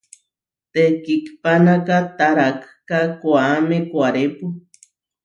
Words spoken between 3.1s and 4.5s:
koʼáme koʼárepu.